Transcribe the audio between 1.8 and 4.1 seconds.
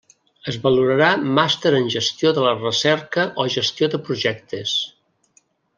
en gestió de la recerca o gestió de